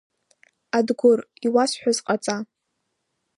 Адгәыр, 0.77 1.19
иуасҳәаз 1.45 1.97
ҟаҵа. 2.05 2.37